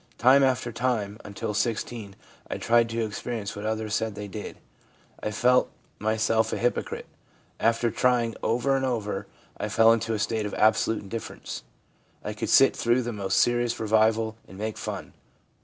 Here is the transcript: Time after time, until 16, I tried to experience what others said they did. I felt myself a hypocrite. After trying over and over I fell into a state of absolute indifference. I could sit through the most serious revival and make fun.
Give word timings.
Time 0.17 0.41
after 0.43 0.71
time, 0.71 1.19
until 1.23 1.53
16, 1.53 2.15
I 2.49 2.57
tried 2.57 2.89
to 2.89 3.05
experience 3.05 3.55
what 3.55 3.67
others 3.67 3.93
said 3.93 4.15
they 4.15 4.27
did. 4.27 4.57
I 5.21 5.29
felt 5.29 5.69
myself 5.99 6.51
a 6.51 6.57
hypocrite. 6.57 7.05
After 7.59 7.91
trying 7.91 8.33
over 8.41 8.75
and 8.75 8.83
over 8.83 9.27
I 9.59 9.69
fell 9.69 9.93
into 9.93 10.15
a 10.15 10.17
state 10.17 10.47
of 10.47 10.55
absolute 10.55 11.03
indifference. 11.03 11.61
I 12.23 12.33
could 12.33 12.49
sit 12.49 12.75
through 12.75 13.03
the 13.03 13.13
most 13.13 13.37
serious 13.37 13.79
revival 13.79 14.37
and 14.47 14.57
make 14.57 14.79
fun. 14.79 15.13